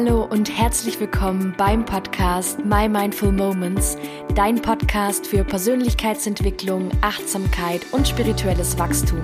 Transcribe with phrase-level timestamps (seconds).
[0.00, 3.96] Hallo und herzlich willkommen beim Podcast My Mindful Moments,
[4.36, 9.20] dein Podcast für Persönlichkeitsentwicklung, Achtsamkeit und spirituelles Wachstum.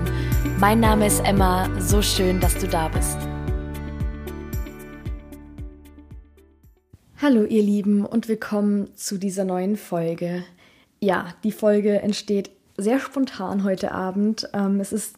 [0.59, 3.17] Mein Name ist Emma, so schön, dass du da bist.
[7.23, 10.43] Hallo ihr Lieben und willkommen zu dieser neuen Folge.
[10.99, 14.51] Ja, die Folge entsteht sehr spontan heute Abend.
[14.53, 15.15] Ähm, es ist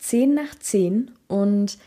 [0.00, 1.78] 10 nach 10 und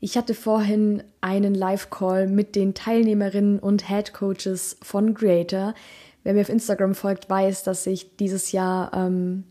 [0.00, 5.74] ich hatte vorhin einen Live-Call mit den Teilnehmerinnen und Head Coaches von Creator.
[6.22, 9.44] Wer mir auf Instagram folgt, weiß, dass ich dieses Jahr ähm,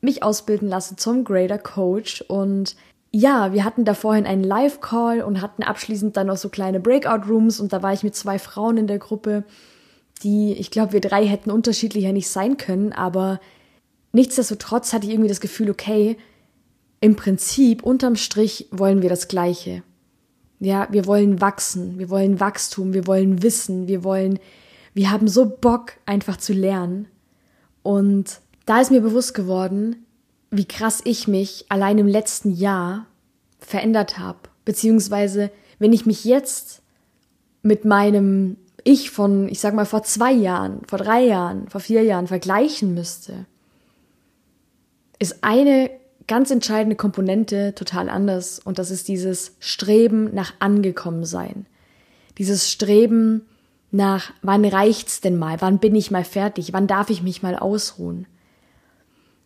[0.00, 2.22] mich ausbilden lasse zum Grader Coach.
[2.22, 2.76] Und
[3.10, 7.60] ja, wir hatten da vorhin einen Live-Call und hatten abschließend dann noch so kleine Breakout-Rooms.
[7.60, 9.44] Und da war ich mit zwei Frauen in der Gruppe,
[10.22, 12.92] die, ich glaube, wir drei hätten unterschiedlicher nicht sein können.
[12.92, 13.40] Aber
[14.12, 16.18] nichtsdestotrotz hatte ich irgendwie das Gefühl, okay,
[17.00, 19.82] im Prinzip, unterm Strich, wollen wir das Gleiche.
[20.58, 24.38] Ja, wir wollen wachsen, wir wollen Wachstum, wir wollen Wissen, wir wollen,
[24.92, 27.08] wir haben so Bock, einfach zu lernen.
[27.82, 30.04] Und da ist mir bewusst geworden,
[30.50, 33.06] wie krass ich mich allein im letzten Jahr
[33.58, 34.40] verändert habe.
[34.66, 36.82] Beziehungsweise, wenn ich mich jetzt
[37.62, 42.02] mit meinem Ich von, ich sag mal, vor zwei Jahren, vor drei Jahren, vor vier
[42.02, 43.46] Jahren vergleichen müsste,
[45.18, 45.90] ist eine
[46.30, 51.66] ganz entscheidende Komponente total anders und das ist dieses Streben nach angekommen sein.
[52.38, 53.42] Dieses Streben
[53.90, 55.60] nach wann reicht's denn mal?
[55.60, 56.72] Wann bin ich mal fertig?
[56.72, 58.26] Wann darf ich mich mal ausruhen?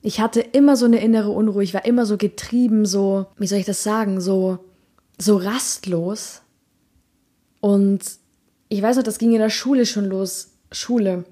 [0.03, 3.59] Ich hatte immer so eine innere Unruhe, ich war immer so getrieben, so, wie soll
[3.59, 4.59] ich das sagen, so
[5.19, 6.43] so rastlos.
[7.61, 8.03] Und
[8.69, 10.51] ich weiß noch, das ging in der Schule schon los.
[10.71, 11.25] Schule,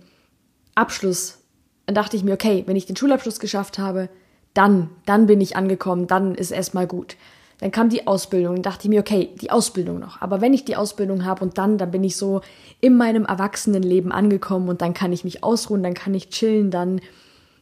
[0.75, 1.39] Abschluss.
[1.87, 4.09] Dann dachte ich mir, okay, wenn ich den Schulabschluss geschafft habe,
[4.55, 7.17] dann, dann bin ich angekommen, dann ist erstmal gut.
[7.63, 10.21] Dann kam die Ausbildung und dachte ich mir, okay, die Ausbildung noch.
[10.21, 12.41] Aber wenn ich die Ausbildung habe und dann, dann bin ich so
[12.81, 17.01] in meinem Erwachsenenleben angekommen und dann kann ich mich ausruhen, dann kann ich chillen, dann,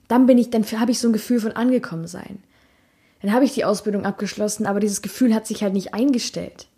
[0.08, 2.42] dann bin ich, dann habe ich so ein Gefühl von angekommen sein.
[3.20, 6.68] Dann habe ich die Ausbildung abgeschlossen, aber dieses Gefühl hat sich halt nicht eingestellt.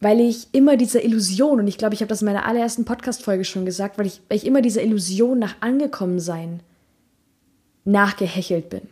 [0.00, 3.44] Weil ich immer dieser Illusion, und ich glaube, ich habe das in meiner allerersten Podcast-Folge
[3.44, 6.60] schon gesagt, weil ich, weil ich immer dieser Illusion nach angekommen sein
[7.86, 8.82] nachgehechelt bin.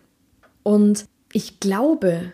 [0.62, 2.32] Und ich glaube,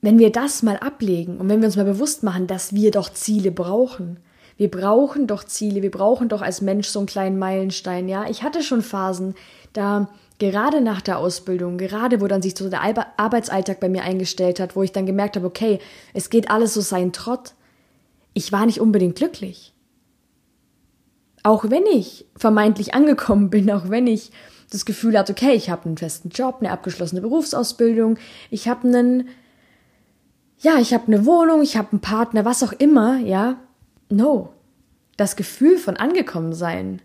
[0.00, 3.12] wenn wir das mal ablegen und wenn wir uns mal bewusst machen, dass wir doch
[3.12, 4.18] Ziele brauchen,
[4.56, 8.28] wir brauchen doch Ziele, wir brauchen doch als Mensch so einen kleinen Meilenstein, ja.
[8.28, 9.34] Ich hatte schon Phasen,
[9.72, 12.82] da gerade nach der Ausbildung, gerade wo dann sich so der
[13.16, 15.78] Arbeitsalltag bei mir eingestellt hat, wo ich dann gemerkt habe, okay,
[16.14, 17.52] es geht alles so sein Trott.
[18.34, 19.74] Ich war nicht unbedingt glücklich.
[21.42, 24.32] Auch wenn ich vermeintlich angekommen bin, auch wenn ich
[24.70, 28.18] das Gefühl hatte, okay, ich habe einen festen Job, eine abgeschlossene Berufsausbildung,
[28.50, 29.28] ich habe einen,
[30.58, 33.58] ja, ich habe eine Wohnung, ich habe einen Partner, was auch immer, ja.
[34.10, 34.52] No.
[35.16, 37.02] Das Gefühl von angekommen sein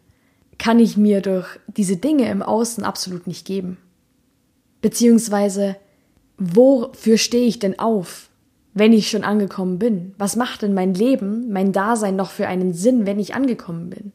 [0.58, 3.78] kann ich mir durch diese Dinge im Außen absolut nicht geben.
[4.82, 5.78] Beziehungsweise,
[6.38, 8.30] wofür stehe ich denn auf,
[8.74, 10.14] wenn ich schon angekommen bin?
[10.18, 14.12] Was macht denn mein Leben, mein Dasein noch für einen Sinn, wenn ich angekommen bin?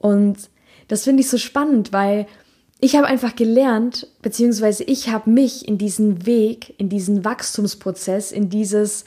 [0.00, 0.50] Und
[0.88, 2.26] das finde ich so spannend, weil
[2.80, 8.48] ich habe einfach gelernt, beziehungsweise ich habe mich in diesen Weg, in diesen Wachstumsprozess, in
[8.48, 9.04] dieses,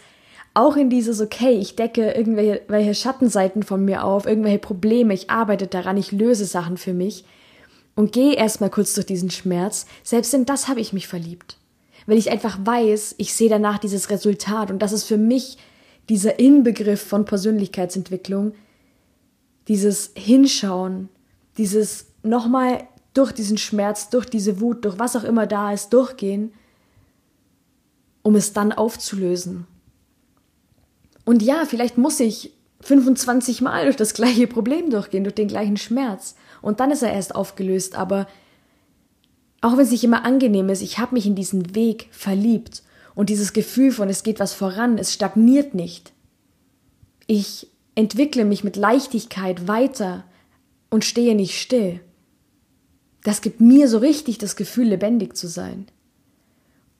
[0.53, 5.65] auch in dieses, okay, ich decke irgendwelche Schattenseiten von mir auf, irgendwelche Probleme, ich arbeite
[5.65, 7.25] daran, ich löse Sachen für mich
[7.95, 9.87] und gehe erstmal kurz durch diesen Schmerz.
[10.03, 11.57] Selbst in das habe ich mich verliebt.
[12.05, 15.57] Weil ich einfach weiß, ich sehe danach dieses Resultat und das ist für mich
[16.09, 18.53] dieser Inbegriff von Persönlichkeitsentwicklung,
[19.67, 21.09] dieses Hinschauen,
[21.57, 26.53] dieses nochmal durch diesen Schmerz, durch diese Wut, durch was auch immer da ist, durchgehen,
[28.23, 29.67] um es dann aufzulösen.
[31.25, 35.77] Und ja, vielleicht muss ich 25 Mal durch das gleiche Problem durchgehen, durch den gleichen
[35.77, 36.35] Schmerz.
[36.61, 37.95] Und dann ist er erst aufgelöst.
[37.95, 38.27] Aber
[39.61, 42.83] auch wenn es nicht immer angenehm ist, ich habe mich in diesen Weg verliebt.
[43.15, 46.11] Und dieses Gefühl von, es geht was voran, es stagniert nicht.
[47.27, 50.23] Ich entwickle mich mit Leichtigkeit weiter
[50.89, 51.99] und stehe nicht still.
[53.23, 55.85] Das gibt mir so richtig das Gefühl, lebendig zu sein.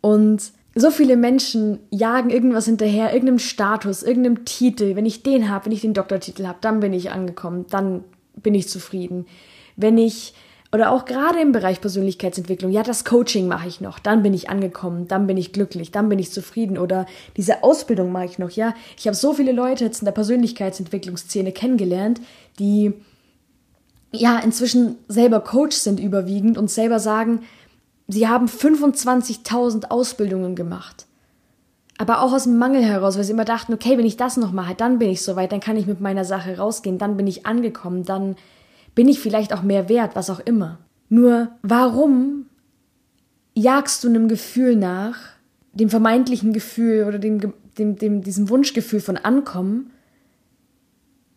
[0.02, 4.96] Und so viele Menschen jagen irgendwas hinterher, irgendeinem Status, irgendeinem Titel.
[4.96, 8.04] Wenn ich den habe, wenn ich den Doktortitel habe, dann bin ich angekommen, dann
[8.36, 9.26] bin ich zufrieden.
[9.76, 10.34] Wenn ich
[10.74, 14.50] oder auch gerade im Bereich Persönlichkeitsentwicklung, ja, das Coaching mache ich noch, dann bin ich
[14.50, 17.06] angekommen, dann bin ich glücklich, dann bin ich zufrieden oder
[17.38, 18.74] diese Ausbildung mache ich noch, ja.
[18.98, 22.22] Ich habe so viele Leute jetzt in der Persönlichkeitsentwicklungsszene kennengelernt,
[22.58, 22.94] die
[24.12, 27.42] ja inzwischen selber Coach sind überwiegend und selber sagen,
[28.08, 31.06] sie haben 25.000 Ausbildungen gemacht.
[31.98, 34.52] aber auch aus dem Mangel heraus, weil sie immer dachten, okay, wenn ich das noch
[34.52, 37.46] mache, dann bin ich soweit, dann kann ich mit meiner Sache rausgehen, dann bin ich
[37.46, 38.36] angekommen, dann
[38.96, 40.80] bin ich vielleicht auch mehr wert, was auch immer.
[41.10, 42.46] Nur warum
[43.54, 45.18] jagst du einem Gefühl nach,
[45.74, 49.92] dem vermeintlichen Gefühl oder dem, dem, dem, diesem Wunschgefühl von Ankommen,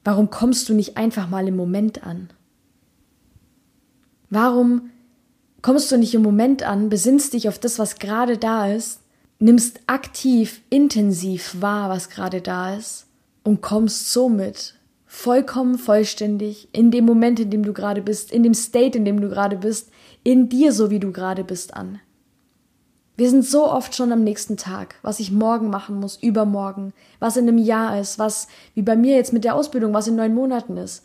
[0.05, 2.31] warum kommst du nicht einfach mal im Moment an?
[4.29, 4.91] Warum
[5.63, 9.01] kommst du nicht im Moment an, besinnst dich auf das, was gerade da ist,
[9.39, 13.07] nimmst aktiv, intensiv wahr, was gerade da ist
[13.43, 14.76] und kommst somit
[15.17, 19.19] vollkommen vollständig in dem Moment, in dem du gerade bist, in dem State, in dem
[19.19, 19.91] du gerade bist,
[20.23, 22.01] in dir, so wie du gerade bist, an.
[23.17, 27.39] Wir sind so oft schon am nächsten Tag, was ich morgen machen muss, übermorgen, was
[27.39, 30.35] in einem Jahr ist, was, wie bei mir jetzt mit der Ausbildung, was in neun
[30.35, 31.03] Monaten ist.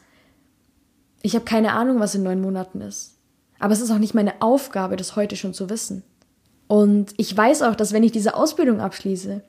[1.22, 3.16] Ich habe keine Ahnung, was in neun Monaten ist.
[3.60, 6.04] Aber es ist auch nicht meine Aufgabe, das heute schon zu wissen.
[6.68, 9.42] Und ich weiß auch, dass wenn ich diese Ausbildung abschließe,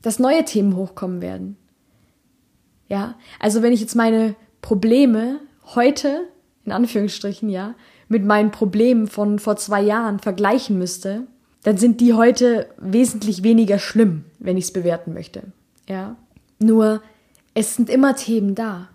[0.00, 1.58] dass neue Themen hochkommen werden.
[2.88, 5.40] Ja, also wenn ich jetzt meine Probleme
[5.74, 6.28] heute,
[6.64, 7.74] in Anführungsstrichen, ja,
[8.08, 11.26] mit meinen Problemen von vor zwei Jahren vergleichen müsste,
[11.62, 15.42] dann sind die heute wesentlich weniger schlimm, wenn ich es bewerten möchte.
[15.88, 16.16] Ja.
[16.58, 17.02] Nur
[17.54, 18.88] es sind immer Themen da.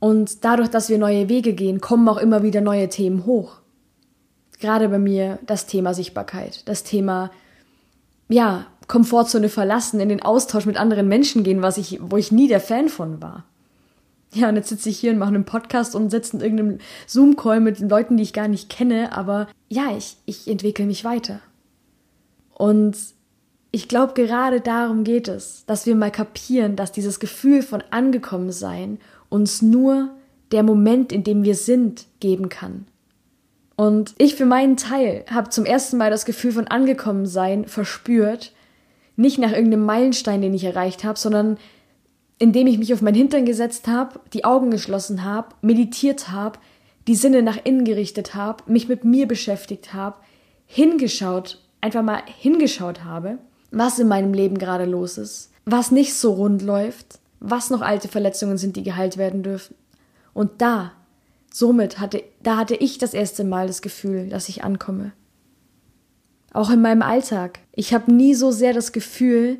[0.00, 3.60] Und dadurch, dass wir neue Wege gehen, kommen auch immer wieder neue Themen hoch.
[4.60, 7.30] Gerade bei mir das Thema Sichtbarkeit, das Thema,
[8.28, 12.48] ja, Komfortzone verlassen, in den Austausch mit anderen Menschen gehen, was ich, wo ich nie
[12.48, 13.44] der Fan von war.
[14.32, 17.60] Ja, und jetzt sitze ich hier und mache einen Podcast und sitze in irgendeinem Zoom-Call
[17.60, 21.40] mit Leuten, die ich gar nicht kenne, aber ja, ich, ich entwickle mich weiter.
[22.54, 22.96] Und
[23.70, 28.52] ich glaube, gerade darum geht es, dass wir mal kapieren, dass dieses Gefühl von angekommen
[28.52, 28.98] sein
[29.28, 30.10] uns nur
[30.52, 32.86] der Moment, in dem wir sind, geben kann.
[33.76, 38.52] Und ich für meinen Teil habe zum ersten Mal das Gefühl von angekommen sein verspürt,
[39.18, 41.58] nicht nach irgendeinem Meilenstein, den ich erreicht habe, sondern
[42.38, 46.58] indem ich mich auf mein Hintern gesetzt habe, die Augen geschlossen habe, meditiert habe,
[47.06, 50.16] die Sinne nach innen gerichtet habe, mich mit mir beschäftigt habe,
[50.66, 53.38] hingeschaut einfach mal hingeschaut habe,
[53.70, 58.08] was in meinem Leben gerade los ist, was nicht so rund läuft, was noch alte
[58.08, 59.74] Verletzungen sind, die geheilt werden dürfen.
[60.34, 60.92] Und da,
[61.52, 65.12] somit hatte, da hatte ich das erste Mal das Gefühl, dass ich ankomme.
[66.52, 67.60] Auch in meinem Alltag.
[67.72, 69.58] Ich habe nie so sehr das Gefühl,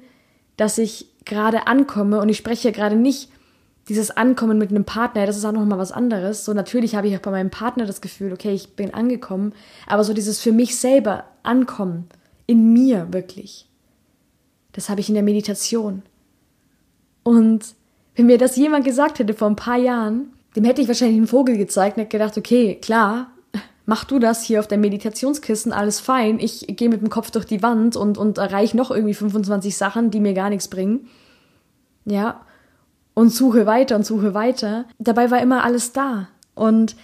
[0.56, 3.31] dass ich gerade ankomme und ich spreche gerade nicht
[3.88, 6.44] dieses Ankommen mit einem Partner, das ist auch noch mal was anderes.
[6.44, 9.55] So natürlich habe ich auch bei meinem Partner das Gefühl, okay, ich bin angekommen,
[9.87, 12.08] aber so dieses für mich selber ankommen,
[12.46, 13.67] in mir wirklich.
[14.73, 16.02] Das habe ich in der Meditation.
[17.23, 17.75] Und
[18.14, 21.26] wenn mir das jemand gesagt hätte vor ein paar Jahren, dem hätte ich wahrscheinlich einen
[21.26, 23.31] Vogel gezeigt und hätte gedacht, okay, klar,
[23.88, 26.38] mach du das hier auf deinem Meditationskissen, alles fein.
[26.40, 30.11] Ich gehe mit dem Kopf durch die Wand und, und erreiche noch irgendwie 25 Sachen,
[30.11, 31.08] die mir gar nichts bringen.
[32.05, 32.43] Ja,
[33.14, 34.85] und suche weiter und suche weiter.
[34.99, 36.29] Dabei war immer alles da.
[36.55, 36.96] Und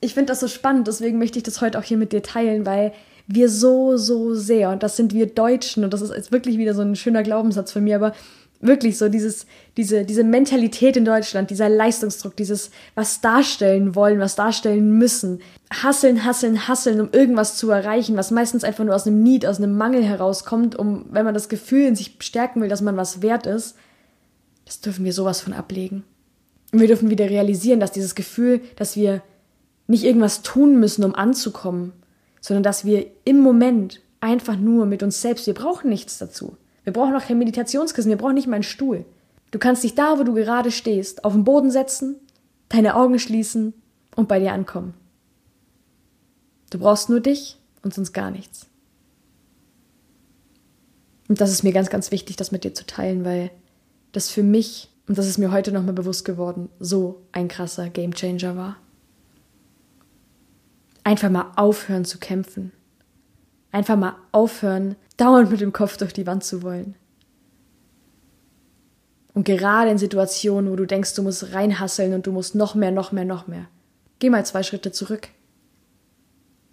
[0.00, 2.64] ich finde das so spannend, deswegen möchte ich das heute auch hier mit dir teilen,
[2.64, 2.94] weil
[3.26, 6.72] wir so, so sehr, und das sind wir Deutschen, und das ist jetzt wirklich wieder
[6.72, 8.14] so ein schöner Glaubenssatz von mir, aber
[8.60, 9.46] wirklich so dieses,
[9.76, 15.40] diese, diese Mentalität in Deutschland, dieser Leistungsdruck, dieses was darstellen wollen, was darstellen müssen.
[15.72, 19.58] Hasseln, hasseln, hasseln, um irgendwas zu erreichen, was meistens einfach nur aus einem Need, aus
[19.58, 23.22] einem Mangel herauskommt, um, wenn man das Gefühl in sich stärken will, dass man was
[23.22, 23.76] wert ist,
[24.66, 26.04] das dürfen wir sowas von ablegen.
[26.72, 29.22] Und wir dürfen wieder realisieren, dass dieses Gefühl, dass wir
[29.86, 31.92] nicht irgendwas tun müssen, um anzukommen,
[32.40, 36.56] sondern dass wir im Moment einfach nur mit uns selbst, wir brauchen nichts dazu.
[36.84, 39.04] Wir brauchen auch kein Meditationskissen, wir brauchen nicht mal einen Stuhl.
[39.50, 42.16] Du kannst dich da, wo du gerade stehst, auf den Boden setzen,
[42.68, 43.74] deine Augen schließen
[44.16, 44.94] und bei dir ankommen.
[46.70, 48.66] Du brauchst nur dich und sonst gar nichts.
[51.28, 53.50] Und das ist mir ganz, ganz wichtig, das mit dir zu teilen, weil
[54.12, 58.56] das für mich, und das ist mir heute nochmal bewusst geworden, so ein krasser Gamechanger
[58.56, 58.76] war.
[61.04, 62.72] Einfach mal aufhören zu kämpfen.
[63.72, 66.94] Einfach mal aufhören, dauernd mit dem Kopf durch die Wand zu wollen.
[69.32, 72.90] Und gerade in Situationen, wo du denkst, du musst reinhasseln und du musst noch mehr,
[72.90, 73.66] noch mehr, noch mehr.
[74.18, 75.28] Geh mal zwei Schritte zurück.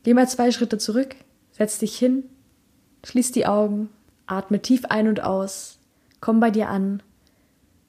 [0.04, 1.16] Geh mal zwei Schritte zurück,
[1.51, 2.24] setz dich hin,
[3.04, 3.89] schließ die Augen,
[4.25, 5.80] atme tief ein und aus,
[6.22, 7.04] komm bei dir an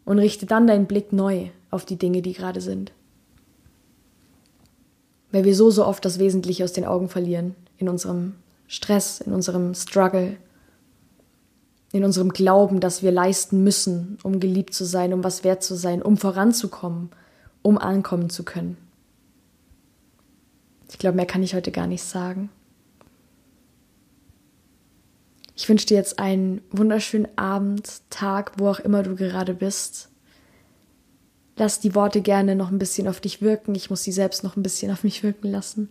[0.04, 2.92] und richte dann deinen Blick neu auf die Dinge, die gerade sind.
[5.30, 8.34] Weil wir so, so oft das Wesentliche aus den Augen verlieren, in unserem
[8.68, 10.36] Stress, in unserem Struggle,
[11.90, 15.74] in unserem Glauben, dass wir leisten müssen, um geliebt zu sein, um was wert zu
[15.74, 17.10] sein, um voranzukommen,
[17.62, 18.76] um ankommen zu können.
[20.90, 22.50] Ich glaube, mehr kann ich heute gar nicht sagen.
[25.56, 30.08] Ich wünsche dir jetzt einen wunderschönen Abend, Tag, wo auch immer du gerade bist.
[31.56, 33.74] Lass die Worte gerne noch ein bisschen auf dich wirken.
[33.74, 35.88] Ich muss sie selbst noch ein bisschen auf mich wirken lassen.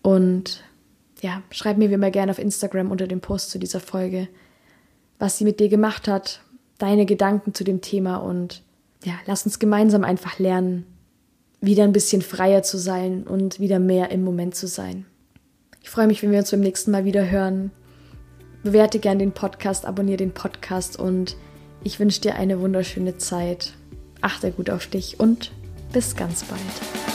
[0.00, 0.64] Und
[1.22, 4.28] ja, schreib mir wie immer gerne auf Instagram unter dem Post zu dieser Folge,
[5.18, 6.42] was sie mit dir gemacht hat,
[6.78, 8.62] deine Gedanken zu dem Thema und
[9.04, 10.84] ja, lass uns gemeinsam einfach lernen,
[11.60, 15.06] wieder ein bisschen freier zu sein und wieder mehr im Moment zu sein.
[15.80, 17.70] Ich freue mich, wenn wir uns beim nächsten Mal wieder hören.
[18.64, 21.36] Bewerte gern den Podcast, abonniere den Podcast und
[21.84, 23.74] ich wünsche dir eine wunderschöne Zeit.
[24.20, 25.52] Achte gut auf dich und
[25.92, 27.11] bis ganz bald.